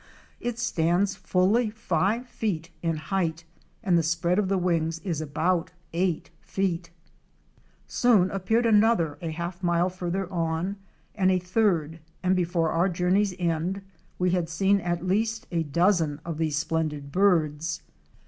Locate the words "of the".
4.39-4.57